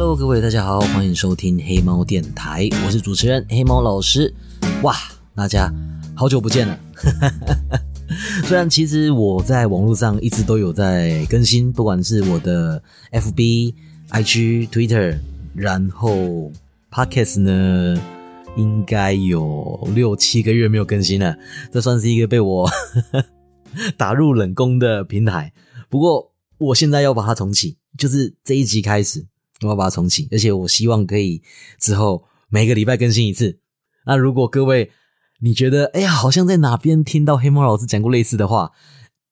[0.00, 4.32] Hello，各位大家好，欢迎收听黑猫电台，我是主持人黑猫老师。
[4.84, 4.94] 哇，
[5.34, 5.74] 大家
[6.14, 6.78] 好久不见了。
[8.46, 12.80] 虽然其实我在网络上一直都有在更新，不管是我的
[13.10, 13.74] FB、
[14.10, 15.18] IG、Twitter，
[15.52, 16.52] 然后
[16.92, 18.00] Podcast 呢，
[18.56, 21.36] 应该有六七个月没有更新了，
[21.72, 22.70] 这算是一个被我
[23.98, 25.52] 打入冷宫的平台。
[25.88, 29.26] 不过我现在要把它重启，就是这一集开始，
[29.62, 31.42] 我要把它重启，而且我希望可以
[31.80, 33.60] 之后每个礼拜更新一次。
[34.06, 34.90] 那如果各位
[35.40, 38.72] 你觉得哎呀，好像在哪边听到黑猫老师讲过类似的话，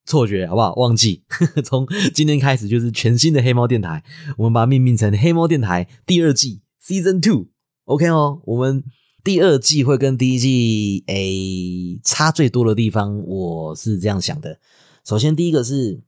[0.05, 0.75] 错觉好不好？
[0.75, 1.25] 忘记，
[1.65, 4.05] 从今天开始就是全新的黑猫电台，
[4.37, 8.41] 我们把它命名成黑猫电台第二季 Season Two，OK 哦。
[8.45, 8.85] 我们
[9.24, 14.60] 第二季会跟第一季诶差最多的地方，我是这样想的。
[15.04, 16.01] 首先第一个是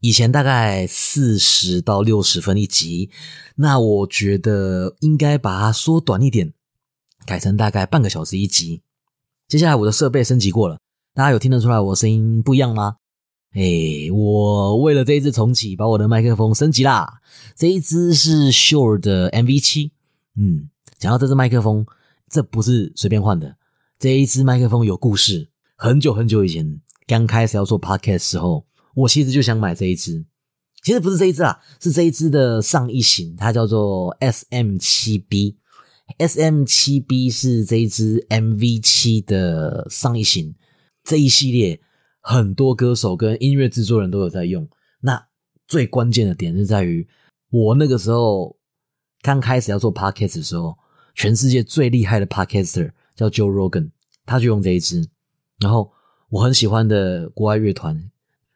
[0.00, 3.10] 以前大概四十到六十分一集，
[3.56, 6.52] 那我觉得应该把它缩短一点。
[7.26, 8.82] 改成大概半个小时一集。
[9.48, 10.78] 接下来我的设备升级过了，
[11.14, 12.96] 大家有听得出来我声音不一样吗？
[13.52, 17.20] 哎，我为了这一次重启，把我的麦克风升级啦。
[17.56, 19.92] 这一支是 Shure 的 MV 七。
[20.36, 21.84] 嗯，讲到这支麦克风，
[22.30, 23.56] 这不是随便换的。
[23.98, 25.48] 这一支麦克风有故事。
[25.76, 28.64] 很久很久以前，刚开始要做 Podcast 时候，
[28.98, 30.24] 我其实就想买这一支。
[30.82, 35.58] 其实不是这一支啊，是这一支的上一型，它叫做 SM 七 B。
[36.16, 40.54] S M 七 B 是这一支 M V 七的上一型，
[41.04, 41.78] 这一系列
[42.22, 44.66] 很多歌手跟音乐制作人都有在用。
[45.02, 45.28] 那
[45.66, 47.06] 最关键的点是在于，
[47.50, 48.56] 我那个时候
[49.20, 50.74] 刚开始要做 podcast 的时候，
[51.14, 53.90] 全世界最厉害的 podcaster 叫 Joe Rogan，
[54.24, 55.06] 他就用这一支。
[55.60, 55.92] 然后
[56.30, 58.10] 我很喜欢的国外乐团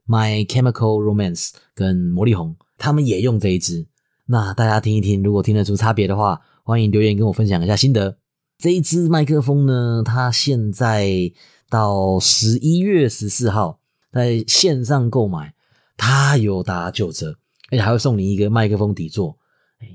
[0.06, 3.86] My Chemical Romance 跟魔力红，他们也用这一支。
[4.26, 6.40] 那大家听一听，如果听得出差别的话。
[6.64, 8.18] 欢迎留言跟我分享一下心得。
[8.56, 11.32] 这一支麦克风呢，它现在
[11.68, 13.80] 到十一月十四号
[14.12, 15.54] 在线上购买，
[15.96, 17.36] 它有打九折，
[17.72, 19.36] 而且还会送你一个麦克风底座。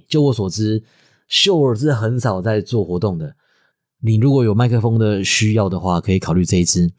[0.10, 0.84] 就我所知，
[1.30, 3.34] 秀尔是很少在做活动的。
[4.02, 6.92] 你如果有麦克风的需要的话，可以考虑这一支。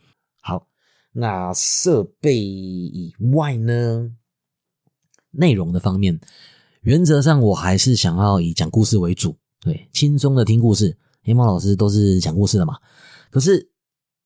[1.20, 4.12] 那设备以外呢，
[5.32, 6.20] 内容的方面，
[6.82, 9.36] 原则上我还是想要以讲故事为主。
[9.60, 12.76] 对，轻松的听故事，黑猫老师都是讲故事的嘛。
[13.32, 13.68] 可是，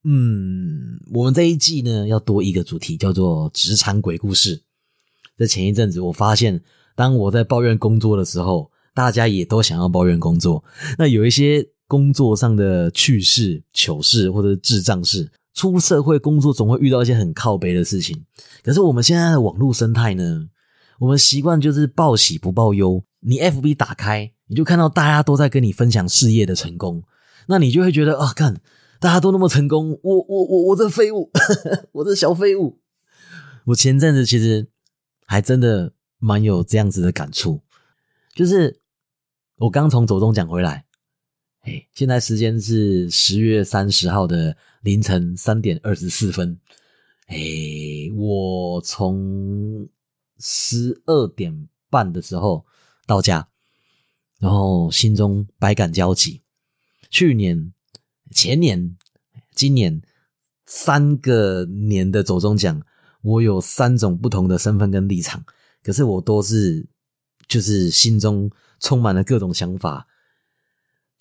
[0.05, 4.63] 嗯，我们这一季呢要多一个主题，叫做职场鬼故事。
[5.39, 6.63] 在前一阵子，我发现，
[6.95, 10.63] 当我在抱怨工作的时候，大家也都想要抱怨工作。
[10.99, 18.25] 那有一些工作上的趣事、糗事或者智障事，出社会工作总会遇到一些很靠背的事情。
[18.63, 20.49] 可是我们现在的网络生态呢，
[20.99, 23.05] 我们习惯就是报喜不报忧。
[23.21, 24.33] 你 FB 打开。
[24.49, 27.03] 你就看到大家都在跟你分享事业的成功，
[27.47, 28.61] 那你就会觉得啊，看
[29.01, 31.31] 大家都那么成功，我我我我这废物，
[31.93, 32.79] 我这小废物。
[33.65, 34.69] 我前阵子其实
[35.25, 37.63] 还真的蛮有这样子的感触，
[38.35, 38.79] 就是
[39.57, 40.85] 我刚从走中奖回来，
[41.63, 46.59] 哎，现在时间是十月三十号的凌晨三点二十四分，
[47.27, 47.37] 哎，
[48.17, 49.89] 我从
[50.39, 52.65] 十二点半的时候
[53.07, 53.49] 到家。
[54.41, 56.43] 然后心中百感交集。
[57.11, 57.73] 去年、
[58.33, 58.97] 前年、
[59.55, 60.03] 今年
[60.67, 62.83] 三个年的走中奖，
[63.23, 65.45] 我有三种不同的身份跟立场，
[65.81, 66.85] 可是我都是
[67.47, 68.51] 就是心中
[68.81, 70.09] 充满了各种想法。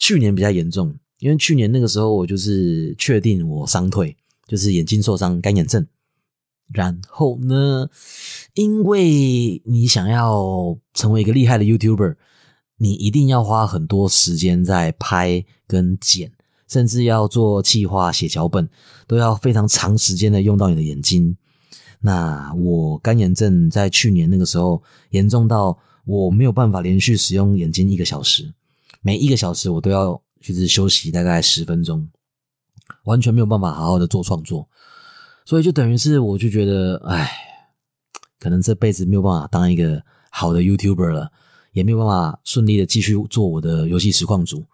[0.01, 4.17] 去年比较严重，因为去年那个时候我就是确定我伤退，
[4.47, 5.87] 就是眼睛受伤干眼症。
[6.73, 7.87] 然后呢，
[8.55, 12.15] 因为你想要成为一个厉害的 YouTuber。
[12.77, 16.31] 你一定要花很多时间在拍跟剪，
[16.67, 18.67] 甚至要做计划、写脚本，
[19.05, 21.37] 都要非常长时间的用到你的眼睛。
[21.99, 24.81] 那我干眼症在去年那个时候
[25.11, 28.51] 严重到我没有办法连续使用眼睛一个小时，
[29.01, 32.09] 每一个小时我都要就是休息大概十分钟，
[33.03, 34.67] 完全没有办法好好的做创作。
[35.45, 37.31] 所以就等于是我就觉得，哎，
[38.39, 41.31] 可能这辈子没有办法当一个好的 YouTuber 了。
[41.73, 44.65] 也没有办法顺利的继续做我的游戏实况组。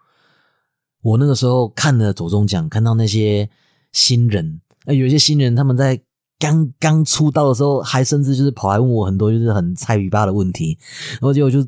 [1.00, 3.48] 我那个时候看了左中奖，看到那些
[3.92, 6.02] 新人，哎，有些新人他们在
[6.40, 10.76] 刚刚出道的时候，还甚至就是跑来问我很多就是很菜鱼巴的问题，
[11.12, 11.64] 然后结果就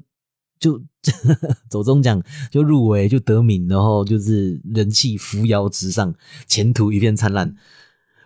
[0.61, 0.81] 就
[1.69, 6.15] 走中奖就入围就得名，然后就是人气扶摇直上，
[6.47, 7.57] 前途一片灿烂，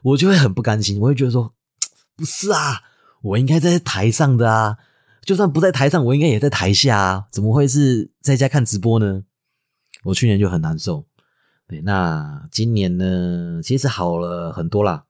[0.03, 1.55] 我就会很不甘心，我会觉得说，
[2.17, 2.83] 不是啊，
[3.23, 4.77] 我应该在台上的啊。
[5.25, 9.23] 就算不在台上，我应该也在台下啊，怎么会是在家看直播呢？
[10.03, 11.07] 我去年就很难受。
[11.67, 15.05] 对，那今年呢，其实好了很多啦。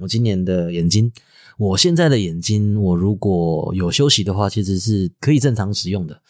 [0.00, 1.12] 我今年的眼睛，
[1.56, 6.20] 我现在的眼睛，我如果有休息的话，其实是可以正常使用的。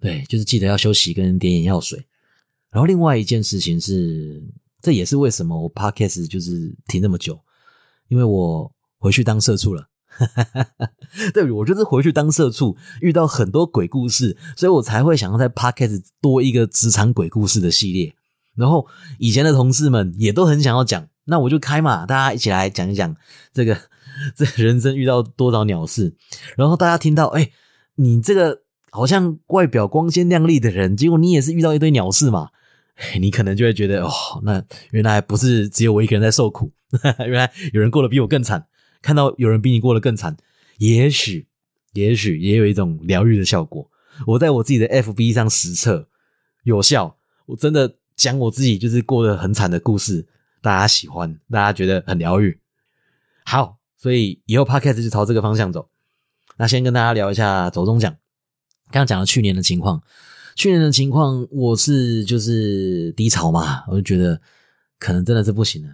[0.00, 2.06] 对，就是记得要休息跟点眼药水。
[2.70, 4.42] 然后另外一件事情是，
[4.82, 7.38] 这也是为什么我 podcast 就是停那么久，
[8.08, 9.88] 因为我回去当社畜了。
[11.34, 18.14] 对，我就是回去当社畜，遇到很多鬼故事，所以我才会想要在 podcast 多一个职场鬼故事的系列。
[18.54, 18.86] 然后
[19.18, 23.16] 以前的同事们也都很想要讲，那我就开嘛，大家一起来讲一讲
[23.52, 23.76] 这个
[24.36, 26.14] 这人生遇到多少鸟事。
[26.56, 27.50] 然后大家听到，哎，
[27.96, 28.62] 你这个
[28.94, 32.50] 好像外表光鲜亮丽的人，结果你也是遇到一堆鸟事嘛？
[33.20, 34.10] 你可能就会觉得，哦，
[34.44, 34.62] 那
[34.92, 36.70] 原来不是只有我一个人在受苦，
[37.26, 38.66] 原来有人过得比我更惨。
[39.02, 40.36] 看到有人比你过得更惨，
[40.78, 41.48] 也许
[41.94, 43.90] 也许也有一种疗愈的效果。
[44.28, 46.08] 我在我自己的 FB 上实测
[46.62, 47.96] 有效，我真的。
[48.16, 50.24] 讲我自己就是过得很惨的故事，
[50.62, 52.60] 大家喜欢，大家觉得很疗愈。
[53.44, 55.88] 好，所以以后 podcast 就朝这个方向走。
[56.56, 58.14] 那先跟大家聊一下走中奖。
[58.94, 60.00] 刚刚讲了去年的情况，
[60.54, 64.40] 去年的情况我是就是低潮嘛，我就觉得
[65.00, 65.88] 可能真的是不行了。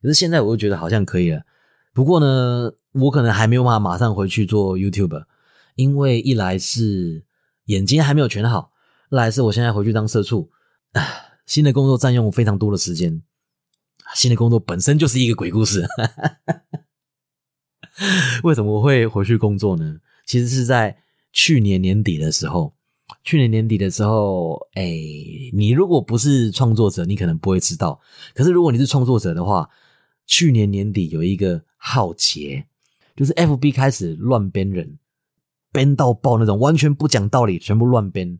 [0.00, 1.42] 可是现在我又觉得好像可以了。
[1.92, 5.22] 不过呢，我可能还没有办法马上回去做 YouTube，
[5.74, 7.26] 因为一来是
[7.66, 8.72] 眼睛还没有全好，
[9.10, 10.50] 二来是我现在回去当社畜。
[11.44, 13.20] 新的工作占用非常多的时间，
[14.14, 15.86] 新的工作本身就是一个鬼故事。
[18.44, 19.98] 为什么我会回去工作呢？
[20.24, 20.96] 其实是在
[21.36, 22.72] 去年年底的时候，
[23.22, 24.82] 去年年底的时候，哎，
[25.52, 28.00] 你如果不是创作者，你可能不会知道。
[28.34, 29.68] 可是如果你是创作者的话，
[30.26, 32.64] 去年年底有一个浩劫，
[33.14, 34.98] 就是 FB 开始乱编人，
[35.72, 38.38] 编到爆那种，完全不讲道理，全部乱编。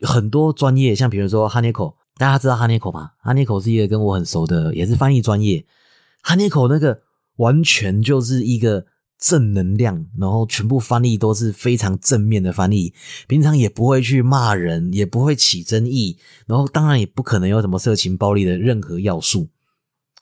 [0.00, 1.94] 很多专业，像比如说 Honeyco。
[2.16, 3.10] 大家知道哈尼口吗？
[3.18, 5.64] 哈尼口是一个跟我很熟的，也是翻译专业。
[6.22, 7.02] 哈尼口那个
[7.36, 8.86] 完全就是一个
[9.18, 12.92] 正能量，然后全部翻译都是非常正面的翻译。
[13.26, 19.48] 平常也不会去骂人，也不会起争议，然后当然也不可能有什么色情暴力的任何要素。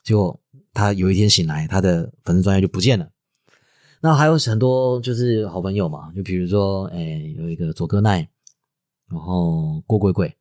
[0.03, 0.39] 结果
[0.73, 3.09] 他有一天醒来，他的粉丝专业就不见了。
[4.01, 8.27] 那还有很多就是好朋友嘛，就比如说，哎，有一个佐哥奈，
[9.09, 10.35] 然后郭鬼鬼。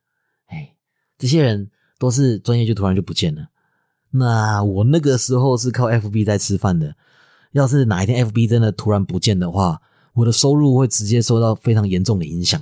[1.18, 1.70] 这些人
[2.00, 3.46] 都是专业，就突然就不见了。
[4.10, 6.96] 那我那个时候是靠 FB 在吃饭的。
[7.52, 9.80] 要是哪一天 FB 真的突然不见的话，
[10.14, 12.60] 我的收入会直接受到非常严重的影响，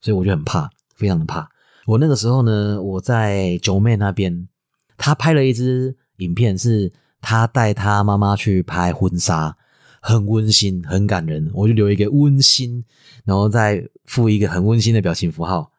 [0.00, 1.48] 所以我就很怕，非常的怕。
[1.86, 4.48] 我那个时候呢，我在九妹那边，
[4.96, 9.56] 他拍了一支影片，是他带他妈妈去拍婚纱，
[10.00, 11.50] 很温馨，很感人。
[11.54, 12.84] 我就留一个温馨，
[13.24, 15.72] 然后再附一个很温馨的表情符号，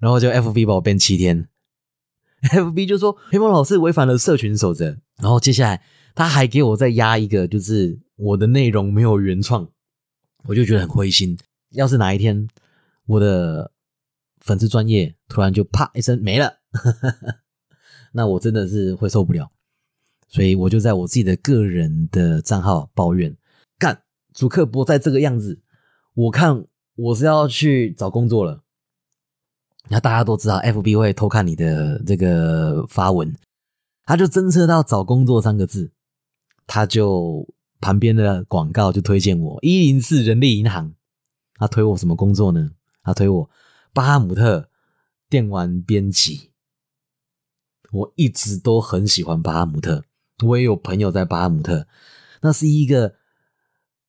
[0.00, 1.48] 然后就 FB 把我变七天。
[2.50, 5.82] F B 就说黑猫老师违反了社群守则，然后接下来
[6.18, 9.70] 他还给我再压一个，就是我的内容没有原创，
[10.46, 11.38] 我就觉得很灰心。
[11.70, 12.48] 要是哪一天
[13.06, 13.70] 我的
[14.40, 16.54] 粉丝专业突然就啪一声没了，
[18.10, 19.52] 那我真的是会受不了。
[20.26, 23.36] 所以我就在我自己的个人的账号抱怨：
[23.78, 24.02] 干，
[24.34, 25.60] 主客不再这个样子，
[26.14, 26.64] 我看
[26.96, 28.64] 我是要去找工作了。
[29.88, 33.32] 那大家都知道，FB 会偷看你的这个发文，
[34.02, 35.92] 他就侦测到找工作三个字，
[36.68, 37.48] 他就
[37.80, 40.94] 旁边的广告就推荐我一零四人力银行，
[41.56, 42.70] 他推我什么工作呢？
[43.02, 43.50] 他推我
[43.92, 44.68] 巴哈姆特
[45.28, 46.50] 电玩编辑，
[47.90, 50.04] 我一直都很喜欢巴哈姆特，
[50.44, 51.88] 我也有朋友在巴哈姆特，
[52.42, 53.14] 那是一个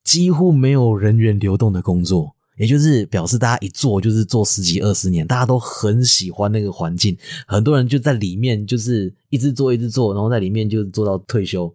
[0.04, 2.36] 几乎没有人员流动的工作。
[2.56, 11.74] 也就是表示，大家一做就是做十几二十年，大家都很喜欢那个环境，很多人就在里面，就是一直做一直做，然后在里面就做到退休。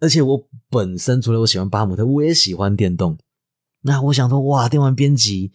[0.00, 3.18] 而且我本身除了我喜欢巴姆特，我也喜欢电动。
[3.82, 5.52] 那我想说，哇，电玩编辑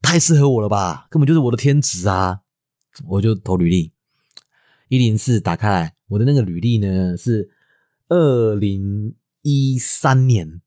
[0.00, 2.40] 太适合我了吧，根本就是我的天职啊！
[3.06, 3.92] 我就投履历，
[4.88, 7.50] 一零四打开来，我的那个履历呢是
[8.08, 10.60] 二零一三年。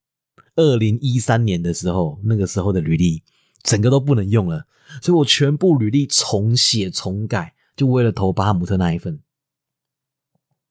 [0.58, 3.24] 二零一三年的时候，那个时候的履历
[3.62, 4.66] 整个都不能用了，
[5.02, 9.20] 所以我全部履历重写重改，就为了投巴姆特那一份。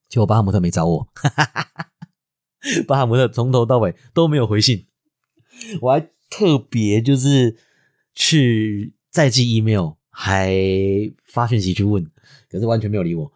[0.08, 1.08] 结果巴姆特没找我，
[2.86, 4.86] 巴哈姆特从头到尾都没有回信，
[5.80, 7.56] 我还特别就是
[8.14, 10.52] 去再寄 email，还
[11.24, 12.04] 发讯息去问，
[12.50, 13.32] 可是完全没有理我，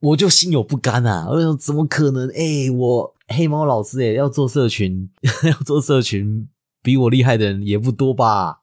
[0.00, 1.26] 我就心有不甘啊！
[1.28, 2.28] 我说怎么可能？
[2.30, 3.16] 哎，我。
[3.28, 5.10] 黑猫老师也要做社群，
[5.50, 6.48] 要做社群
[6.80, 8.60] 比我厉害的人也不多吧？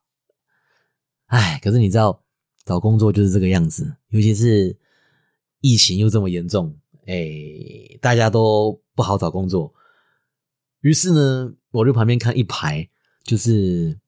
[1.25, 2.23] 哎，可是你知道，
[2.63, 4.77] 找工作就是这个样子，尤其是
[5.59, 6.77] 疫情又这么严重，
[7.07, 7.17] 哎，
[7.99, 9.73] 大家都不好找工作。
[10.81, 12.89] 于是呢，我就旁边看一排，
[13.23, 13.99] 就是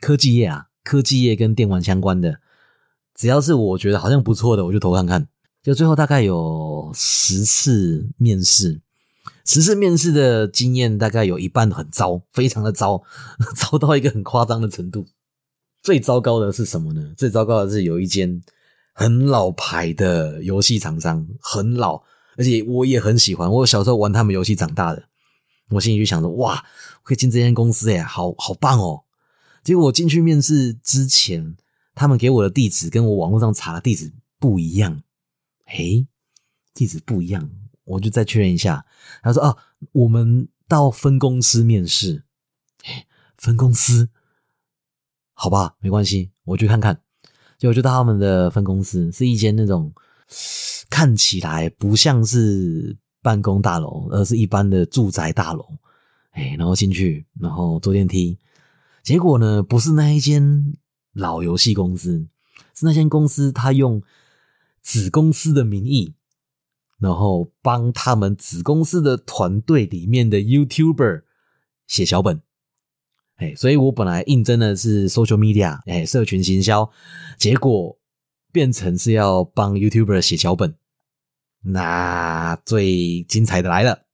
[0.00, 2.40] 科技业啊，科技业跟电玩相关的，
[3.14, 5.28] 只要是我觉得好像不错的，我就投看看。
[5.62, 8.80] 就最后大概有十次面试，
[9.44, 13.02] 十次面试的经验大概有一半很糟，非常的糟，
[13.54, 15.06] 糟到一个很夸张的程度。
[15.82, 17.12] 最糟糕的是什么呢？
[17.16, 18.40] 最糟糕的是有一间
[18.94, 22.02] 很老牌的游戏厂商，很老，
[22.40, 23.52] 而且我也很喜欢。
[23.52, 25.04] 我小时候玩他们游戏长大的，
[25.68, 26.64] 我心里就想着：哇，
[27.02, 29.04] 可以进这间公司哎，好好棒哦！
[29.62, 31.54] 结果我进去面试之前，
[31.94, 35.02] 他们给我的地址跟我网络上查的地址不一样。
[35.66, 36.06] 诶，
[36.72, 37.50] 地址不一样，
[37.84, 38.86] 我就再确认一下。
[39.22, 39.58] 他说：哦，
[39.92, 42.24] 我们到分公司面试。
[43.36, 44.08] 分公司。
[45.34, 47.02] 好吧，没关系，我去看看。
[47.58, 49.92] 结果就到他们的分公司，是一间那种
[50.90, 55.64] 看起来不像是办公大楼，而是一般的住宅大楼。
[56.32, 58.38] 哎，然后进去，然后坐电梯。
[59.02, 60.74] 结果呢，不是那一间
[61.12, 62.28] 老游戏公司，
[62.74, 64.02] 是那间公司，他用
[64.82, 66.14] 子公司的名义，
[66.98, 71.22] 然后帮他们子公司的团队里面的 YouTuber
[71.86, 72.42] 写小本。
[73.36, 76.90] 哎，所以我本来应征的是 social media，哎，社群行销，
[77.38, 77.98] 结果
[78.52, 80.76] 变成是要帮 YouTuber 写脚本。
[81.62, 84.04] 那最精彩的来了，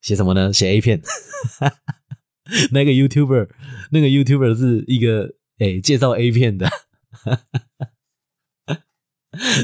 [0.00, 0.52] 写什么呢？
[0.52, 1.02] 写 A 片。
[2.72, 3.48] 那个 YouTuber，
[3.90, 6.70] 那个 YouTuber 是一个哎介绍 A 片的。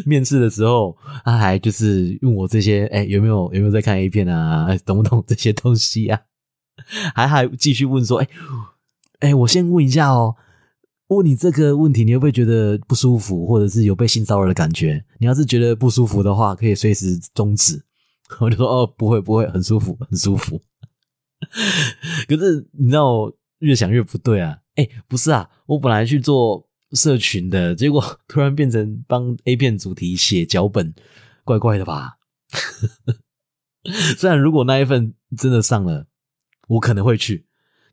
[0.04, 4.76] 面试的时候，他还就是问我这些，哎，有没有有没有在看 A 片啊？
[4.84, 6.20] 懂不懂这些东西啊？
[7.14, 8.28] 还还继续问说，哎
[9.20, 10.36] 哎，我先问一下哦，
[11.08, 15.04] 问你这个问题，你会不会觉得不舒服，或者是有被性骚扰的感觉？
[15.18, 17.84] 你要是觉得不舒服的话，可以随时终止。
[18.40, 20.60] 我就说哦，不会不会，很舒服很舒服。
[22.26, 24.58] 可是你知道，越想越不对啊！
[24.76, 30.94] 哎，不是啊，我本来去做社群的，结果 突然变成帮 A 片主题写脚本，
[31.44, 32.18] 怪怪的吧？
[34.16, 36.06] 虽然如果那一份真的上了。
[36.66, 37.44] 我可能会去，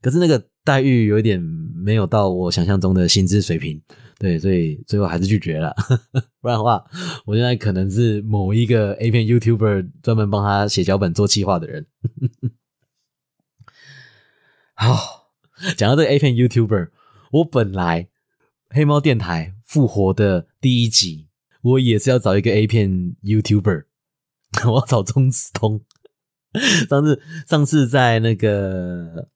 [0.02, 3.82] 可是那个待遇有一点没有到我想象中的薪资水平，
[4.20, 5.76] 对，所以最后还是拒绝了。
[6.40, 6.84] 不然的话，
[7.26, 11.88] 我现在可能是某一个 A 片 YouTuber 专门帮他写脚本做企划的人。
[14.76, 15.32] 好，
[15.76, 16.90] 讲到这个 A 片 YouTuber，
[17.32, 18.10] 我本来
[18.70, 21.28] 黑猫电台复活的第一集，
[21.62, 23.86] 我也是要找一个 A 片 YouTuber，
[24.70, 25.82] 我要找钟子通。
[26.90, 29.30] 上次上次在那个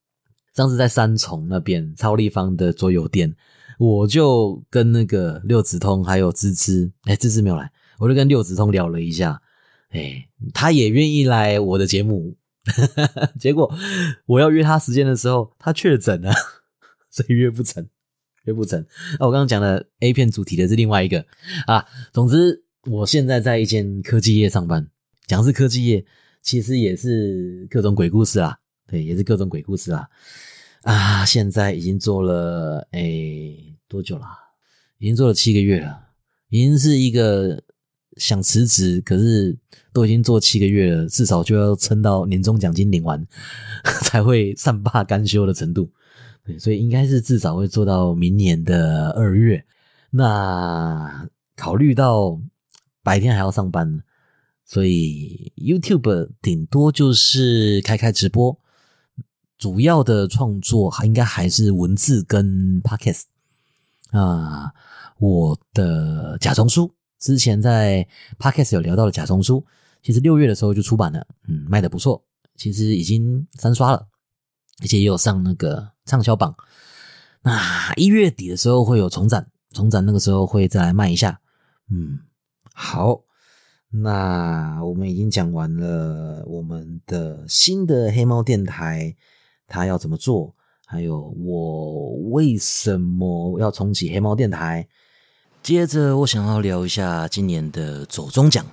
[0.55, 3.35] 上次在三重那边超立方的桌游店，
[3.77, 7.69] 我就跟那个六子通还有芝芝，哎，芝芝没有来，
[7.99, 9.41] 我就跟六子通聊了一下，
[9.89, 12.35] 哎，他也愿意来我的节目，
[13.39, 13.69] 结果
[14.25, 16.31] 我要约他时间的时候，他确诊了，
[17.11, 17.85] 所以约不成，
[18.45, 18.85] 约不成。
[19.19, 21.25] 那我刚刚讲的 A 片主题的是另外一个
[21.67, 24.87] 啊，总之我现在在一间科技业上班，
[25.27, 26.05] 讲是科技业。
[26.41, 28.55] 其实也是各种鬼故事啦，
[28.87, 30.07] 对，也是各种鬼故事啦。
[30.83, 34.25] 啊，现在已经做了诶多久了？
[34.99, 36.09] 已经做了七个月了，
[36.49, 37.63] 已经是一个
[38.17, 39.57] 想辞职，可是
[39.91, 43.25] 都已经做七个月了，至少就要撑到年终奖金领完
[44.03, 45.91] 才会善罢甘休的程度。
[46.43, 49.65] 对，所以应该是至少会做到明年的二月。
[50.11, 52.39] 那考虑到
[53.03, 54.03] 白天还要上班。
[54.67, 58.59] 所以 YouTube 顶多就是开开直播，
[59.57, 63.23] 主要的创作还应该还是文字跟 Podcast
[64.11, 64.73] 啊。
[65.17, 68.07] 我的假装书之前在
[68.37, 69.65] Podcast 有聊到的假装书，
[70.03, 72.23] 其实六月的时候就出版了，嗯，卖的不错，
[72.55, 74.07] 其实已经三刷了，
[74.81, 76.53] 而且也有上那个畅销榜。
[77.41, 81.39] 那一月底的时候会有重展，重展那个时候会再来卖一下，
[81.89, 82.19] 嗯，
[82.73, 83.21] 好。
[83.97, 89.15] 那我们已经讲完了我们的新的黑猫电台，
[89.67, 90.55] 他要怎么做？
[90.87, 94.87] 还有我为什么要重启黑猫电台？
[95.63, 98.63] 接着我想要聊一下今年的左中奖，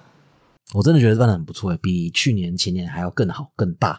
[0.75, 3.99] 我真的觉得办的很不错比去年前年还要更好更大。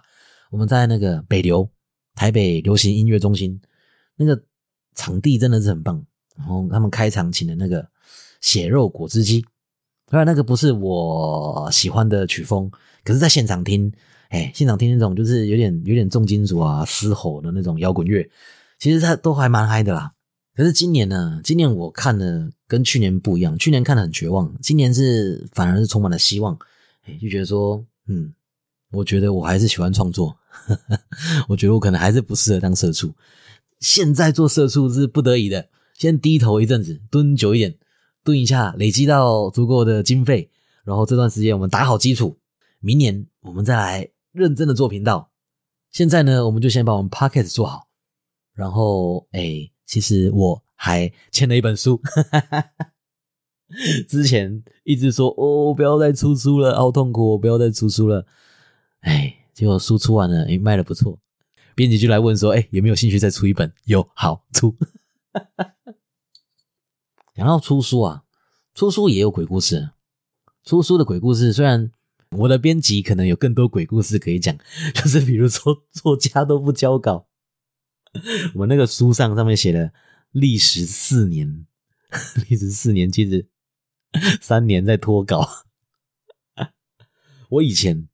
[0.52, 1.68] 我们在那个北流
[2.14, 3.60] 台北流行音乐中心，
[4.16, 4.40] 那个
[4.94, 6.06] 场地真的是很棒。
[6.38, 7.88] 然后他们开场请的那个
[8.42, 9.44] 血肉果汁机。
[10.10, 12.70] 虽然那个不是我喜欢的曲风，
[13.04, 13.92] 可是，在现场听，
[14.34, 18.28] 哎，现场听那种就是有点有点重金属啊、嘶吼的那种摇滚乐，
[18.80, 20.12] 其实它都还蛮嗨的啦。
[20.56, 26.58] 可是今年呢，今年我看的跟去年不一样，去年看的很绝望，今年是反而是充满了希望，
[27.06, 28.34] 哎，就觉得说，嗯，
[28.92, 30.36] 我觉得我还是喜欢创作，
[31.48, 33.14] 我觉得我可能还是不适合当社畜，
[33.82, 37.76] 现在做社畜是不得已的，先低头一阵子，蹲久一点，
[38.24, 40.50] 蹲一下，累积到足够的经费，
[40.84, 42.36] 然后这段时间我们打好基础，
[42.80, 45.32] 明年我们再来认真的做频道。
[45.90, 47.88] 现在呢，我们就先把我们 podcast 做好，
[48.54, 49.70] 然后，哎。
[49.86, 52.02] 其实我还签了一本书，
[54.08, 58.26] 之前一直说哦，不要再出书了，好痛苦，不要再出书了。
[59.02, 61.20] 哎，结果书出完了，哎，卖的不错，
[61.76, 63.72] 编辑就来问说，哎，有没有兴趣再出一本？
[63.84, 64.74] 有，好出。
[67.36, 68.24] 想要出书啊，
[68.74, 69.92] 出书也有鬼故事。
[70.64, 71.92] 出书的鬼故事，虽然
[72.38, 74.58] 我的编辑可能有更多鬼故事可以讲，
[74.94, 77.28] 就是比如说作家都不交稿。
[78.56, 79.92] 我那个书上上面写了
[80.32, 81.66] 历时四年，
[82.50, 83.48] 历时四年，其实
[84.42, 85.48] 三年在脱稿。
[87.50, 88.08] 我以前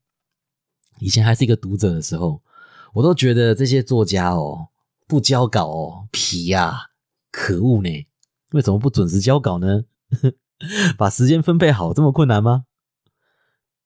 [0.98, 2.42] 以前还是一个读者的时候，
[2.94, 4.68] 我都觉得这些作家哦
[5.06, 6.90] 不交稿哦皮呀，
[7.30, 8.06] 可恶呢！
[8.52, 9.84] 为什么不准时交稿呢？
[10.98, 12.64] 把时间分配好这么困难吗？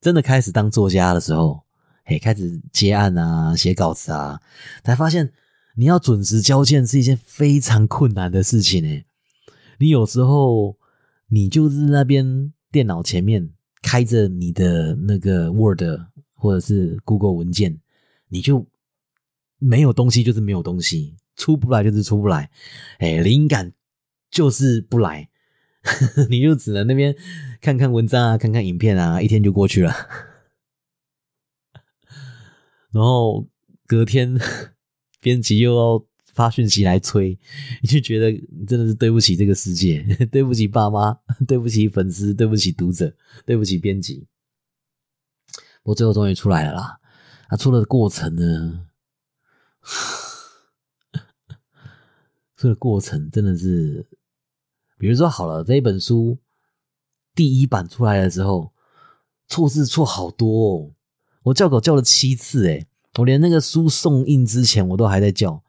[0.05, 1.65] 真的开始当作家的时候，
[2.05, 4.39] 嘿，开始接案啊，写稿子啊，
[4.85, 5.33] 才发现。
[5.77, 9.07] 你要准时交件是一件非常困难的事情诶。
[9.79, 10.77] 你有时候
[11.29, 13.51] 你就是那边电脑前面
[13.83, 15.83] 开着你的那个 Word
[16.35, 17.81] 或者是 Google 文件，
[18.29, 18.65] 你就
[19.59, 22.51] 没有东西，就是没有东西，出不来就是出不来，
[22.99, 23.73] 哎，灵感
[24.31, 25.29] 就是不来，
[26.31, 27.15] 你就只能那边
[27.61, 29.95] 看看文章啊，看看影片啊，一天就过去了，
[32.93, 33.47] 然后
[33.87, 34.41] 隔天。
[35.21, 36.05] 编辑又要
[36.35, 37.39] 发讯息来催，
[37.81, 38.31] 你就觉得
[38.67, 44.27] 真的是对不起这个世界， 对不起爸妈， 对不起粉丝，对不起读者，对不起编辑。
[45.83, 47.01] 我最后终于出来了啦！
[47.49, 48.87] 啊，出了过程呢？
[52.55, 54.07] 这个过程真的是，
[54.99, 56.39] 比如说好了，这一本书
[57.35, 58.73] 第一版出来的时候，
[59.49, 60.95] 错字错好多哦，
[61.43, 65.63] 我叫稿叫了七次，诶我连那个书送印之前，我都还在叫，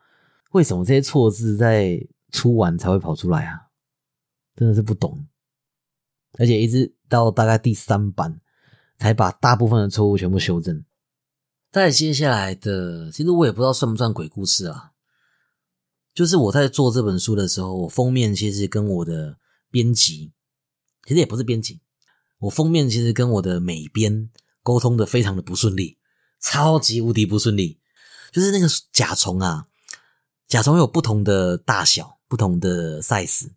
[0.51, 1.99] 为什么这些错字在
[2.31, 3.67] 出完才会跑出来啊？
[4.55, 5.27] 真的是不懂，
[6.39, 8.39] 而且一直到大概第三版，
[8.97, 10.83] 才把大部分的错误全部修正。
[11.71, 14.93] 再接下来的，其实我也不知道算不算鬼故事啊。
[16.15, 19.37] 就是我在做这本书的时候，我封面其实跟我的
[19.69, 20.31] 编辑，
[21.03, 21.81] 其实也不是编辑，
[22.39, 24.29] 我封面其实跟我的美编
[24.63, 25.99] 沟通的非常的不顺利。
[26.41, 27.79] 超级无敌不顺利，
[28.31, 29.65] 就是那个甲虫啊，
[30.47, 33.47] 甲虫有不同的大小、不同的 size。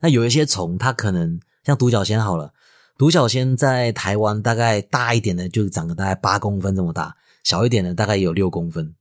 [0.00, 2.52] 那有一些虫，它可能像独角仙好了，
[2.98, 8.95] 独角仙在台湾大概大一点的就长个大概八公分这么大，小一点的大概有六公分。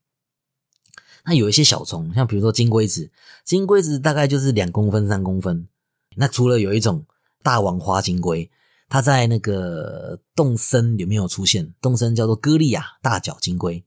[1.26, 3.12] 那有一些小虫，像比如说金龟子，
[3.44, 5.68] 金龟子大概就是两公分、三公分。
[6.16, 7.06] 那除了有一种
[7.44, 8.50] 大王花金龟。
[8.88, 11.74] 它在那个动森有没有出现？
[11.82, 13.84] 动森叫做歌利亚大脚金龟，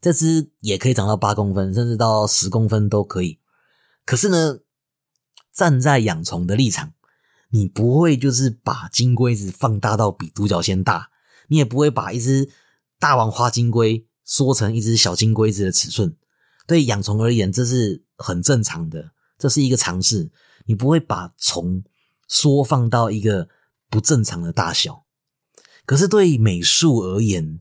[0.00, 3.38] 这只也可以长到八公分，甚至到十公分都可以。
[4.04, 4.58] 可是呢，
[5.52, 6.92] 站在养虫的立场，
[7.50, 11.10] 你不会就是把金龟子放大到比独角仙大，
[11.46, 12.50] 你也不会把一只
[12.98, 16.16] 大王花金龟缩成一只小金龟子的尺寸。
[16.66, 20.30] 对养虫而言，这是很正常的，这是一个常识。
[20.66, 21.82] 你不会把虫
[22.26, 23.48] 缩放到一个。
[23.88, 25.04] 不正常的大小，
[25.86, 27.60] 可是对美术而言，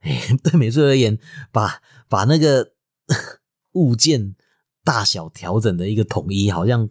[0.00, 1.16] 哎，对美术而言，
[1.52, 2.72] 把把那个
[3.74, 4.34] 物件
[4.82, 6.88] 大小调整的一个统一，好像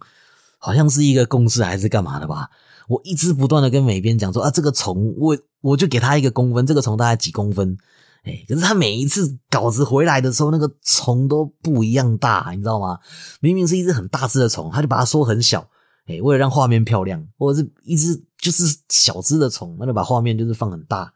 [0.58, 2.50] 好像是一个公式，还是干嘛的吧？
[2.88, 7.78] 我一直不断的跟美编讲说啊，这个虫我我就给他一个公分，这个虫大概几公分，
[8.24, 13.00] 哎，可是他每一次稿子回来的时候，那个虫都不一样大，你知道吗？
[13.40, 15.68] 明明是一只很大只的虫，他就把它缩很小。
[16.08, 21.14] 哎，为了让画面漂亮，或者是一只就是小只的虫，那就把画面就是放很大，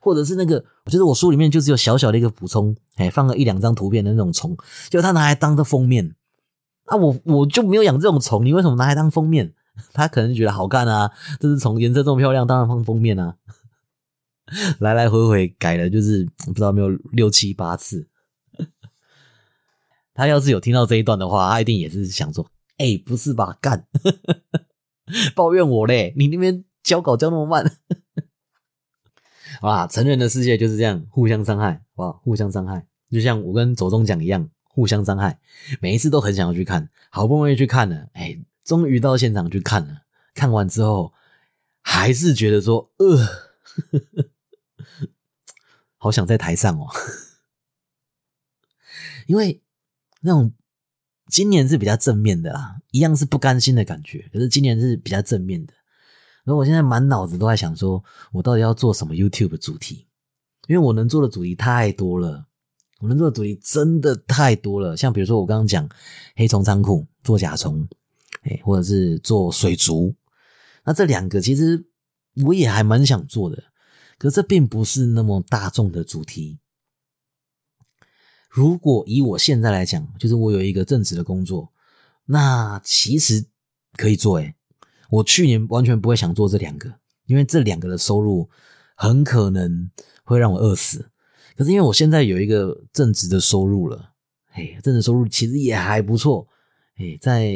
[0.00, 4.56] 或者是那个，我觉得我书里面就只有小小的一个补充，哎，放了一两张图片的那种虫，
[4.88, 6.16] 就他拿来当个封面
[6.86, 9.52] 啊，我我就没有养这种虫，你为什么拿来当封面？
[9.94, 13.36] 他可能觉得好看啊，这只虫颜色这么漂亮，当然放封面啊。
[14.78, 18.08] 来来回回改了，就是不知道没有六七八次。
[20.14, 22.50] 他要是有听到这一段的话，他一定也是想说。
[22.78, 23.58] 哎，不是吧？
[23.60, 23.86] 干，
[25.36, 26.14] 抱怨我嘞！
[26.16, 27.70] 你那边交稿交那么慢。
[29.60, 32.10] 哇，成人的世界就是这样，互相伤害，哇？
[32.10, 35.38] 互相伤害，就像我跟左中讲一样，互相伤害。
[35.82, 39.98] 每一次都很想要去看，好不容易去看了，哎，终于到现场去看了。
[40.32, 41.12] 看完之后，
[41.82, 43.28] 还是觉得说，呃，
[46.02, 46.88] 好想在台上哦，
[49.28, 49.62] 因为
[50.22, 50.50] 那种
[51.28, 55.74] 今年是比较正面的啦，一样是不甘心的感觉，可是今年是比较正面的。
[56.44, 60.06] 然后我现在满脑子都在想，说我到底要做什么 YouTube 主题？
[60.68, 62.46] 因为我能做的主题太多了，
[63.00, 64.96] 我能做的主题真的太多了。
[64.96, 65.86] 像比如说我刚刚讲
[66.34, 67.86] 黑虫仓库做甲虫，
[68.44, 70.16] 哎，或者是做水族，
[70.84, 71.84] 那这两个其实
[72.44, 73.62] 我也还蛮想做的，
[74.20, 76.58] 可这并不是那么大众的主题。
[78.50, 81.72] 如果以我现在来讲，就是我有一个正职的工作，
[82.26, 83.46] 那其实
[83.96, 84.54] 可以做，哎。
[85.08, 86.92] 我去年完全不会想做这两个，
[87.24, 88.50] 因为这两个的收入
[88.94, 89.90] 很可能
[90.22, 91.10] 会让我饿死。
[91.56, 94.12] 可是因为我现在有一个正职的收入了，
[94.50, 96.46] 嘿，正职收入其实也还不错，
[96.94, 97.50] 嘿，在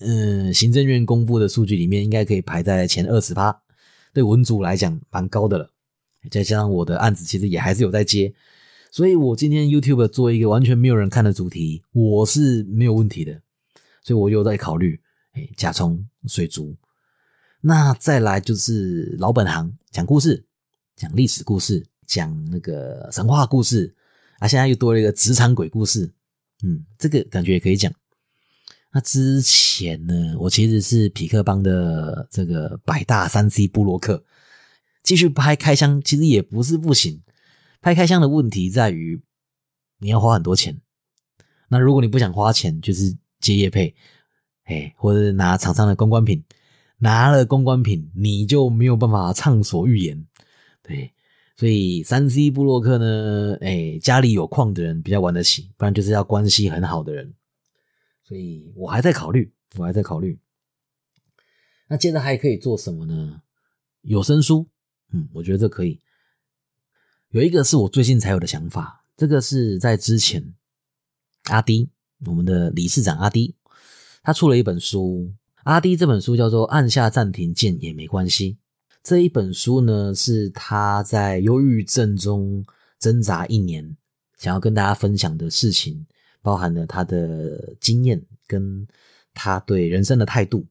[0.00, 3.62] 嗯行政院公布的数据里面，应该可以排在前二十趴，
[4.12, 5.70] 对文组来讲蛮高的了。
[6.30, 8.32] 再加上我的案子其实也还是有在接，
[8.90, 13.40] 所以我今天 YouTube 做一个完全没有人看的主题，我是没有问题的。
[14.02, 15.00] 所以我又在考虑。
[15.36, 16.76] 哎，甲虫、水族，
[17.60, 20.44] 那再来就是老本行，讲故事，
[20.94, 23.92] 讲历史故事，讲那个神话故事
[24.38, 24.46] 啊。
[24.46, 26.08] 现在又多了一个职场鬼故事，
[26.62, 27.92] 嗯，这个感觉也可以讲。
[28.92, 34.22] 那之前呢，我其实是匹克邦的这个百大三 C 布洛克，
[35.04, 37.22] 继续拍开箱，其实也不是不行。
[37.80, 39.22] 拍开箱的问题在于
[39.98, 40.80] 你要花很多钱，
[41.68, 43.94] 那如果你不想花钱，就是接业配。
[44.64, 46.42] 哎，或者是拿厂商的公关品，
[46.96, 50.26] 拿了公关品，你就没有办法畅所欲言。
[50.82, 51.12] 对，
[51.54, 57.34] 所以三 C 布洛克呢，哎，家里有矿的人比较玩得起，不然就是要关系很好的人。
[58.22, 60.38] 所以我还在考虑，我还在考虑。
[61.88, 63.42] 那接着还可以做什么呢？
[64.00, 64.66] 有声书，
[65.14, 66.00] 嗯，我觉得这可以。
[67.30, 70.54] 有一个是我最近才有的想法，这个是在之前，
[71.44, 71.88] 阿迪，
[72.26, 73.54] 我们的理事长阿迪。
[74.22, 75.32] 他出了一本书，
[75.64, 78.52] 阿迪这本书叫做《按下暂停键也没关系》。
[79.02, 82.64] 这一本书呢，是他在忧郁症中
[82.98, 83.96] 挣扎一年，
[84.38, 86.06] 想要跟大家分享的事情，
[86.40, 88.88] 包含了他的经验跟
[89.34, 90.66] 他对人生的态度。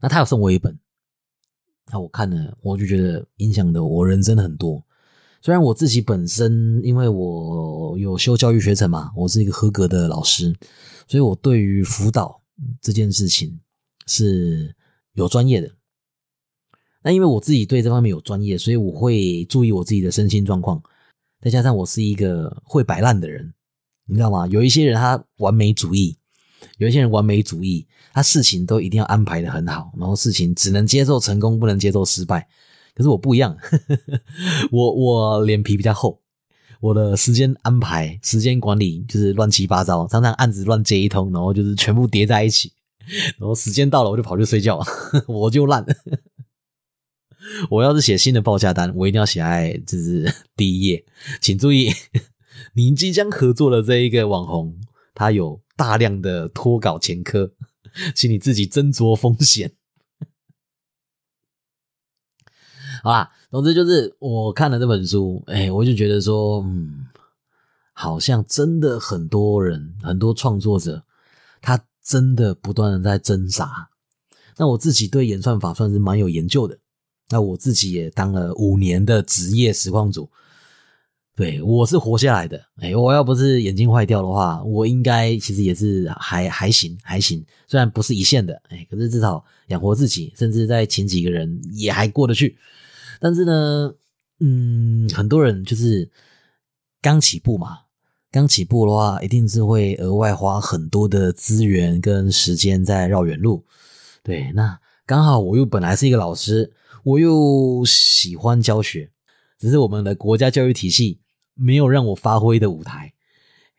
[0.00, 0.76] 那他有送我一本，
[1.92, 4.82] 那我看了，我就觉得影响的我人生很多。
[5.42, 10.54] 虽然我自己本身，因为我有修教育学程嘛，我是一个合格的老师，
[11.06, 12.40] 所以我对于辅导
[12.80, 13.60] 这件事情
[14.06, 14.74] 是
[15.12, 15.70] 有专业的。
[17.02, 20.82] 那因为我自己对这方面有专业，所以我会注意我自己的身心状况。
[21.40, 23.52] 再加上我是一个会摆烂的人，
[24.06, 24.46] 你知道吗？
[24.46, 26.16] 有一些人他完美主义，
[26.78, 32.46] 有一些人完美主义，他事情都一定要安排的很好，然后事情只能接受成功，不能接受失败。
[32.94, 33.56] 可是我不一样，
[34.70, 36.20] 我我脸皮比较厚，
[36.80, 42.72] 我的时间安排、时间管理就是乱七八糟，常常案子乱接一通，然后就是全部叠在一起，
[43.38, 44.78] 然后时间到了我就跑去睡觉，
[45.26, 45.86] 我就烂。
[47.70, 51.04] 我要是写新的报价单，我一定要写在就是第一页，
[51.40, 51.90] 请注意，
[52.74, 54.76] 你即将合作的这一个网红，
[55.14, 57.50] 他有大量的脱稿前科，
[58.14, 59.72] 请你自己斟酌风险。
[63.02, 67.08] 好啦，总之就是我看了这本书，哎，我就觉得说，嗯，
[67.92, 71.02] 好像真的很多人，很多创作者，
[71.60, 73.90] 他真的不断的在挣扎。
[74.58, 76.78] 那我自己对演算法算是蛮有研究的，
[77.30, 80.30] 那我自己也当了五年的职业实况组，
[81.34, 82.62] 对我是活下来的。
[82.76, 92.56] 哎，我要不是眼睛坏掉的话，我应该其实也是还还行还行，虽然不是一线的，哎，可是至少养活自己，甚至在请几个人也还过得去。
[93.18, 93.94] 但是呢，
[94.40, 96.10] 嗯，很多人就是
[97.00, 97.78] 刚起步嘛，
[98.30, 103.64] 刚起步的话，一定是会额外花很多的资源跟时间在绕远路。
[104.22, 106.72] 对，那刚好我又本来是一个老师，
[107.04, 109.10] 我又喜欢教学，
[109.58, 111.20] 只是我们的国家教育体系
[111.54, 113.12] 没有让我发挥的舞台。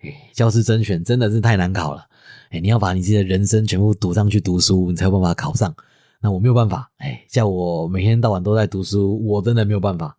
[0.01, 2.05] 哎，教师甄选真的是太难考了。
[2.49, 5.73] 哎，你要把你自己的人生全部赌上去读书，你才有办法考上。
[6.21, 10.17] 那我没有办法，哎，叫我每天到晚都在读书，我真的没有办法。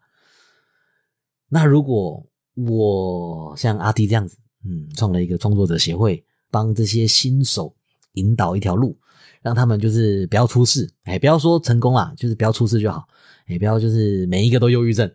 [1.49, 7.75] 那如果我像阿弟这样子，嗯，创了一个创作者协会，帮这些新手
[8.15, 8.99] 引导一条路，
[9.41, 13.07] 让他们就是不要出事，哎，不要说成功啦，就是不要出事就好，
[13.47, 15.11] 哎，不要就是每一个都忧郁症。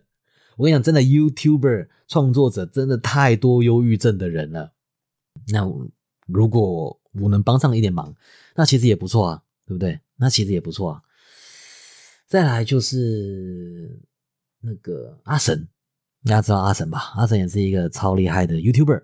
[0.60, 4.70] 我跟你讲，真的 YouTuber 创作者真的太多忧郁症的人了。
[5.48, 5.66] 那
[6.26, 8.14] 如果我能帮上一点忙，
[8.54, 9.98] 那其实也不错啊，对不对？
[10.16, 11.02] 那其实也不错啊。
[12.26, 13.98] 再来就是
[14.60, 15.66] 那个阿神，
[16.24, 17.14] 大家知道阿神吧？
[17.16, 19.02] 阿神也是一个超厉害的 YouTuber。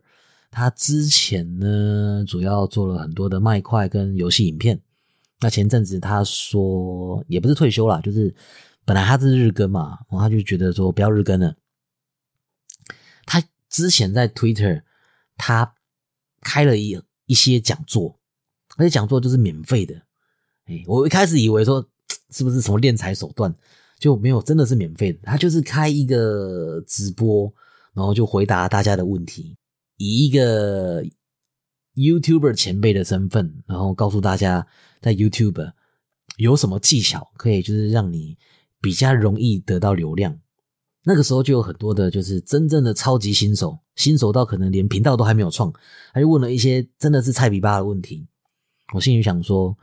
[0.50, 4.78] 他之前呢，主要做了很多的麦块跟游戏影片。
[5.40, 8.34] 那前阵子他说，也不是退休了，就是
[8.86, 11.54] 本来他是日更嘛，然后他就觉得说不要日更了。
[13.26, 14.82] 他之前在 Twitter，
[15.36, 15.74] 他
[16.40, 18.18] 开了一一些讲座，
[18.76, 20.00] 而且讲座就是免费的。
[20.66, 21.86] 哎，我一开始以为说
[22.30, 23.52] 是不是什么敛财手段，
[23.98, 25.18] 就没有，真的是免费的。
[25.24, 27.52] 他就是开一个直播，
[27.92, 29.56] 然后就回答大家的问题。
[29.96, 31.04] 以一个
[31.94, 34.66] YouTuber 前辈的身份，然后告诉大家，
[35.00, 35.72] 在 YouTube
[36.36, 38.36] 有什么技巧可以，就是让你
[38.80, 40.38] 比较容易得到流量。
[41.04, 45.72] 那个时候就有很多的，就是真正的超级新手，新手到可能连频道都还没有创，
[46.12, 48.26] 他就问了一些真的是菜比巴的问题。
[48.94, 49.76] 我心里想说，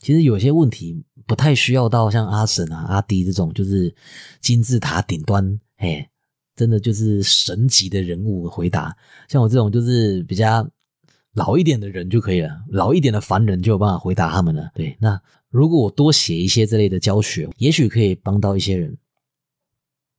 [0.00, 3.94] 其实有些问题不太需要到像阿神啊、阿迪这种，就是
[4.40, 6.06] 金字塔顶端，哎。
[6.56, 8.94] 真的就是神级的人物回答，
[9.28, 10.68] 像我这种就是比较
[11.32, 14.70] 老一点的人就可以了，老一点的凡人就有办法回答他们了。
[14.74, 15.18] 对，那
[15.50, 18.96] 如果我多写一些这类的教学，也许可以帮到一些人。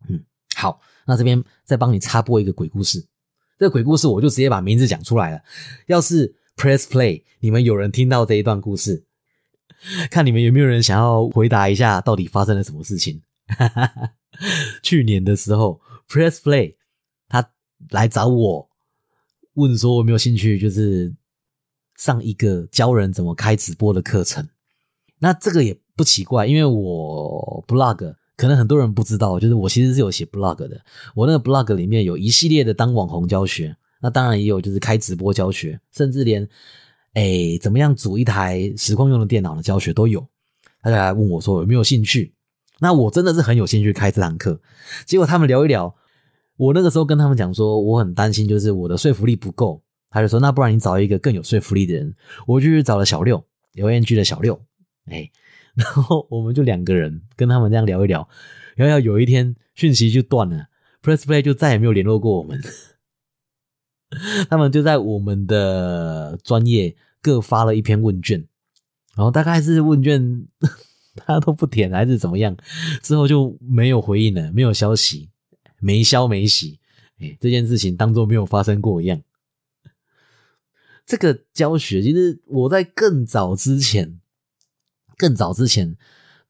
[0.07, 0.23] 嗯，
[0.55, 3.03] 好，那这边再帮你插播一个鬼故事。
[3.57, 5.41] 这个鬼故事我就直接把名字讲出来了。
[5.87, 9.05] 要是 Press Play，你们有人听到这一段故事，
[10.11, 13.21] 看你们有没有人想要回答一下，到底发生了什么事情？
[14.83, 15.81] 去年的时候。
[16.09, 16.75] Press Play，
[17.29, 17.53] 他
[17.91, 18.69] 来找我
[19.53, 21.15] 问说：“我有没有兴趣，就是
[21.95, 24.45] 上一个教人怎么开直播的课程？”
[25.21, 30.81] 那这个也不奇怪，因为我 blog 可能很多人不知道，就是我其实是有写 blog 的。
[31.15, 36.47] 我那个 blog 里面有一系列的当网红教学，那当然也有就是开直播教学，甚至连
[37.13, 40.27] 哎怎么样组一台实况用的电脑的教学都有。
[40.81, 42.33] 他就来问我说：“有没有兴趣？”
[42.81, 44.59] 那我真的是很有兴趣开这堂课。
[45.05, 45.95] 结果他们聊一聊。
[46.57, 49.81] 我那个时候跟他们讲说，我很担心，就是我的说服力不够。
[50.11, 52.13] 他就说，那不然你找一个更有说服力的人。
[52.45, 54.61] 我就去找了小六，留言区的小六，
[55.05, 55.29] 哎，
[55.75, 58.27] 然后我们就两个人跟他们这样聊一聊，
[58.75, 60.67] 然后有一天讯息就断了
[61.01, 62.61] ，Press Play 就再也没有联络过我们。
[64.49, 68.45] 他们就在我们的专业各发了一篇问卷，
[69.15, 70.47] 然后大概是问卷
[71.15, 72.55] 大家都不填还是怎么样，
[73.01, 75.29] 之后就没有回应了，没有消息。
[75.83, 76.79] 没消没息，
[77.17, 79.19] 哎，这件事情当做没有发生过一样。
[81.07, 84.20] 这个教学其实我在更早之前，
[85.21, 85.95] 更早之前，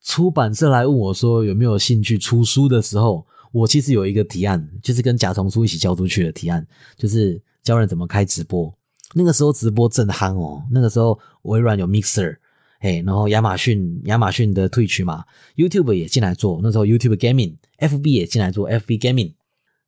[0.01, 8.73] 出版社来问我说有没有兴趣出书的时候，我其实有一个提案，就是跟甲虫书一起交出去的提案，就是教人怎么开直播。
[9.13, 12.37] 那个时候直播正夯哦，那个时候微软有 Mixer，
[12.79, 15.25] 哎，然后亚马逊亚马逊的退群嘛
[15.57, 17.57] ，YouTube 也进来做，那时候 YouTube Gaming。
[17.81, 19.33] F B 也进来做 F B Gaming，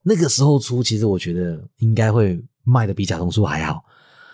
[0.02, 3.86] 那个时候出，其实我觉得应该会卖的比甲虫书还好。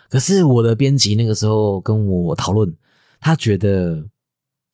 [0.09, 2.73] 可是我的编辑那个时候跟我讨论，
[3.19, 4.01] 他觉得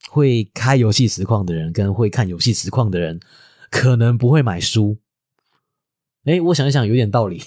[0.10, 3.20] 会开游戏实况的人跟会看游戏实况的人
[3.70, 4.98] 可能不会买书。
[6.24, 7.42] 哎，我想一想，有点道理。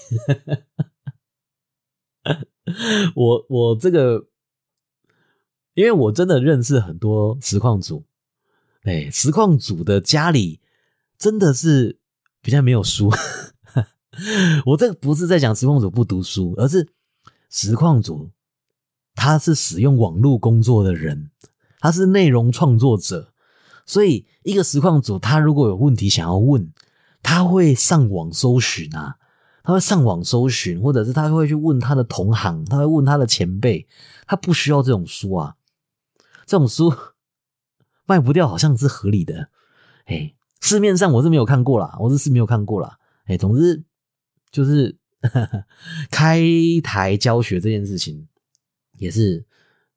[3.15, 4.29] 我我这个，
[5.75, 8.05] 因为我真的认识很多实况组，
[8.83, 10.61] 哎，实况组的家里。
[11.19, 11.99] 真的是
[12.41, 13.11] 比较没有书，
[14.67, 16.89] 我这个不是在讲实况组不读书，而是
[17.51, 18.31] 实况组
[19.17, 21.33] 他是使用网络工作的人，
[21.81, 23.33] 他是内容创作者，
[23.87, 26.73] 所以一个实况组他如果有问题想要问，
[27.23, 29.17] 他会上网搜寻啊，
[29.63, 33.87] 他会上网搜寻，或者是他会去问他的同行，他会问他的前辈，
[34.27, 35.57] 他不需要这种书啊，
[36.47, 36.93] 这种书
[38.07, 39.49] 卖不掉好像是合理的，
[40.05, 40.35] 哎。
[40.61, 42.99] 市面上我是没有看过啦，我是是没有看过啦。
[43.27, 43.85] 哎，总之
[44.51, 44.99] 就是
[46.11, 46.43] 开
[46.83, 48.27] 台教学这件事情
[48.97, 49.47] 也是，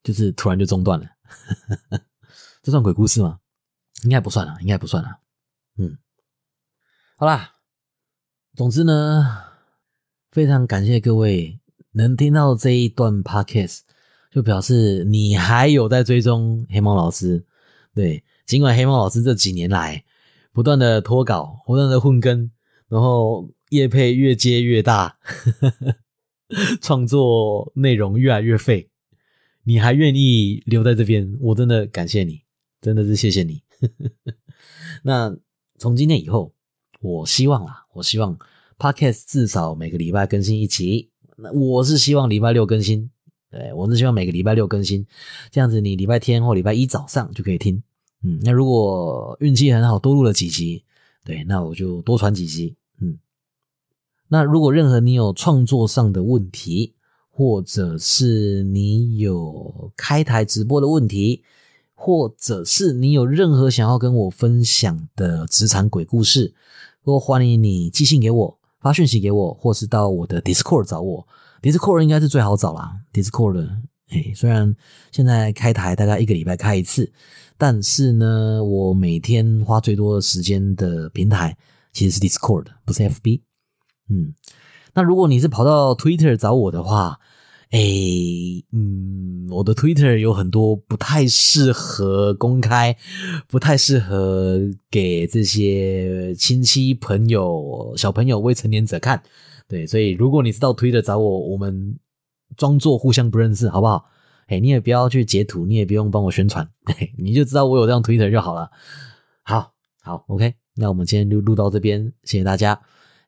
[0.04, 1.06] 就是突然就中断了。
[2.62, 3.40] 这算鬼故事吗？
[4.04, 5.20] 应该不算了，应该不算了。
[5.78, 5.98] 嗯，
[7.18, 7.56] 好啦，
[8.56, 9.44] 总之呢，
[10.32, 11.60] 非常感谢各位
[11.92, 13.82] 能听到这一段 podcast，
[14.32, 17.46] 就表示你还有在追踪黑猫老师。
[17.94, 20.04] 对，尽管黑猫老师这几年来。
[20.54, 22.52] 不断的脱稿，不断的混更，
[22.90, 25.18] 然后叶配越接越大，
[26.84, 28.91] 创作内容越来越废。
[29.72, 32.42] 你还愿意留在这边，我真的感谢你，
[32.82, 33.64] 真的是谢谢你。
[35.02, 35.34] 那
[35.78, 36.54] 从今天以后，
[37.00, 38.38] 我希望啊，我希望
[38.78, 41.10] Podcast 至少每个礼拜更新一集。
[41.38, 43.10] 那我是希望礼拜六更新，
[43.50, 45.08] 对我是希望每个礼拜六更新，
[45.50, 47.82] 这样子你礼拜天或礼拜一早上就可以听。
[48.24, 50.84] 嗯，那如果运气很好，多录了几集，
[51.24, 52.76] 对，那我就多传几集。
[53.00, 53.18] 嗯，
[54.28, 56.94] 那如果任何你有创作上的问题，
[57.42, 61.42] 或者是你有开台直播的问题，
[61.96, 66.54] 或者是你有任何想要跟我分享的职场鬼故事，
[67.04, 71.28] 都欢迎你寄信给我，发讯息给我，或是到我的 Discord 找我。
[71.64, 73.68] Discord 应该是最好找啦，Discord，
[74.10, 74.76] 哎，虽然
[75.12, 77.12] 现在开台大概一个礼拜开一次。
[77.58, 81.58] 但是呢，我每天花最多的时间的平台
[81.92, 83.42] 其实是 Discord，不是 FB。
[84.10, 84.36] 嗯，
[84.94, 87.20] 那如果你是跑到 Twitter 找我的话，
[87.72, 87.80] 哎，
[88.74, 92.96] 嗯，我的 Twitter 有很多不太适合公开，
[93.48, 99.24] 不太适合给这些亲戚、朋友、小朋友、未成年者看。
[99.70, 101.98] 对，所以如果你是到 Twitter 找我，我们
[102.58, 104.06] 装作互相不认识，好不好？
[104.48, 106.70] 哎，你也不要去截图，你也不用帮我宣传，
[107.18, 108.70] 你就知道我有这样 Twitter 就好了。
[109.44, 112.82] 好，好，OK，那我们今天就录到这边，谢谢大家。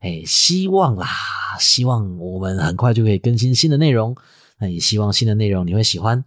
[0.03, 1.07] 哎，希望啦，
[1.59, 4.15] 希望我们很快就可以更新新的内容。
[4.59, 6.21] 那也希望新的内容你会喜欢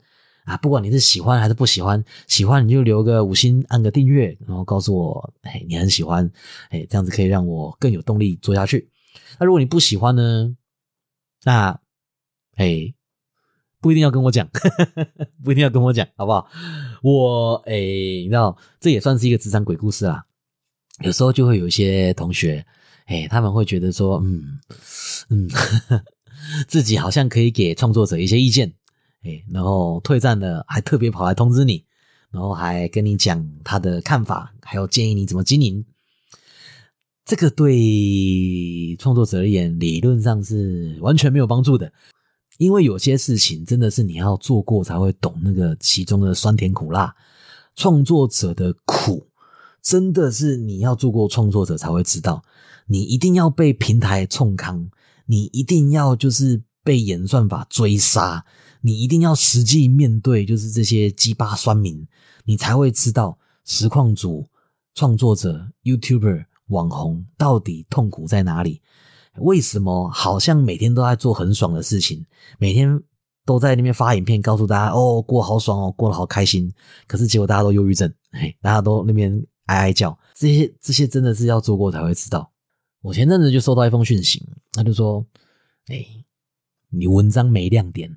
[0.47, 6.31] 啊，不管你是喜欢还是不喜欢，喜欢你就留个五星，按个订阅，然后告诉我，哎，你很喜欢，
[6.71, 8.91] 哎，这样子可以让我更有动力做下去。
[9.39, 10.57] 那如果你不喜欢呢？
[11.45, 11.79] 那，
[12.57, 12.93] 哎。
[13.79, 14.49] 不一定要跟我讲，
[15.45, 16.49] 不一定要跟我讲，好不好？
[17.03, 20.25] 我诶，你知道，这也算是一个职场鬼故事啦。
[21.03, 22.67] 有时候就会有一些同学，
[23.07, 24.59] 诶，他们会觉得说，嗯
[25.31, 25.49] 嗯，
[26.67, 28.73] 自己好像可以给创作者一些意见，
[29.25, 31.85] 诶，然后退战了，还特别跑来通知你，
[32.31, 35.85] 然后还跟你讲他的看法，还有建议你怎么经营。
[37.25, 41.93] 这个对创作者而言，理论上是完全没有帮助的。
[42.59, 47.15] 因为有些事情真的是你要做过才会懂那个其中的酸甜苦辣，
[47.75, 49.27] 创作者的苦
[49.83, 52.43] 真的是你要做过创作者才会知道。
[52.87, 54.89] 你一定要被平台冲康，
[55.27, 58.45] 你一定要就是被演算法追杀，
[58.81, 62.07] 你一定要实际面对就是这些鸡巴酸民，
[62.45, 64.49] 你才会知道实况组、
[64.95, 68.81] 创作者、YouTuber、网红到底痛苦在哪里。
[69.39, 72.25] 为什么好像每天都在做很爽的事情，
[72.59, 73.03] 每天
[73.45, 76.73] 都在那边发影片告诉大家哦，过好爽哦，过得好开心。
[77.07, 79.31] 可是结果大家都忧郁症，嘿，大家都那边
[79.67, 80.17] 哀哀叫。
[80.35, 82.51] 这些这些真的是要做过才会知道。
[83.07, 85.25] 我前阵子就收到一封讯息，他就说
[85.87, 86.05] ：“哎，
[86.91, 88.17] 你文章没亮点，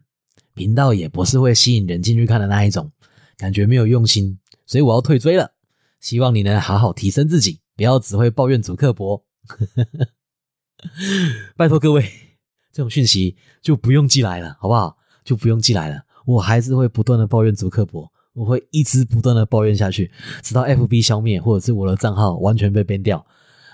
[0.56, 2.92] 频道也不是会吸引人进去看的那一种，
[3.38, 5.52] 感觉没有用心，所以我要退追了。
[6.00, 9.24] 希望你能好好提升自己，不要只会抱怨主刻薄。”
[11.56, 12.04] 拜托各位，
[12.72, 14.98] 这种讯息就不用寄来了，好不好？
[15.24, 16.02] 就不用寄来了。
[16.26, 20.10] 我还是会不断的抱怨主刻薄，我会一直不断的抱怨下去，
[20.42, 23.24] 直到 FB 消灭，或者是我的账号完全被编掉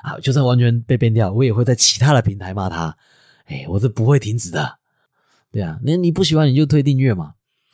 [0.05, 0.19] 啊！
[0.21, 2.95] 就算完全被编掉，我也会在其他的平台骂他。
[3.45, 4.77] 哎，我是不会停止的。
[5.51, 7.33] 对啊，那你不喜欢你就推订阅嘛。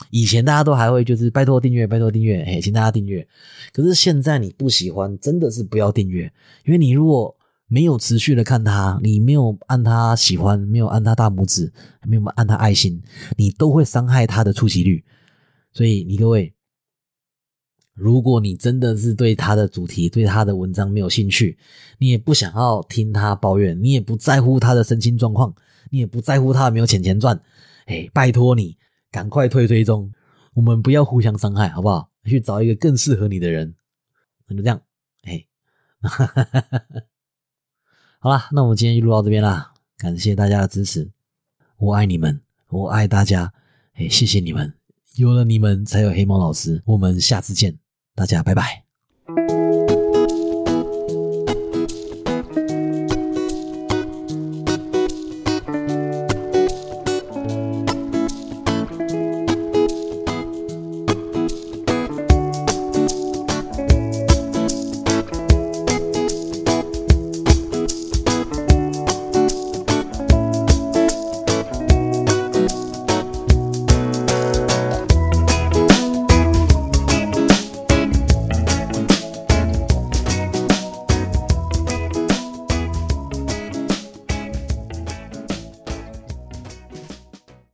[0.10, 3.28] 以前大家都还会就是拜托订阅，拜托订阅，嘿，请大家订阅。
[3.74, 6.32] 可是现在你不喜欢，真的是不要订阅，
[6.66, 7.36] 因为你如果。
[7.74, 11.72] 没有持续的看他，你没有按他喜欢，没有按他大拇指，
[12.06, 13.02] 没有按他爱心，
[13.38, 15.02] 你都会伤害他的触及率。
[15.72, 16.54] 所以，你各位，
[17.94, 21.58] 如果你真的是对他的主题、对他的文章没有兴趣，
[21.98, 25.54] 你也不想要听他抱怨，你也不在乎他的身心状况，
[25.90, 27.40] 你也不在乎他有没有钱钱赚，
[27.86, 28.78] 哎，拜托你
[29.12, 30.12] 赶快退追踪，
[30.54, 32.10] 我们不要互相伤害，好不好？
[32.24, 33.76] 去找一个更适合你的人，
[34.48, 34.82] 那就这样，
[35.24, 35.46] 哎。
[38.20, 41.10] 好啦，那我们今天就录到这边啦，感谢大家的支持，
[41.78, 42.40] 我爱你们，
[42.70, 43.52] 我爱大家，
[43.94, 44.74] 哎，谢谢你们，
[45.16, 47.78] 有了你们才有黑猫老师，我们下次见，
[48.16, 48.81] 大家拜拜。